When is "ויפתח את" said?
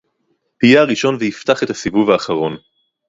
1.19-1.69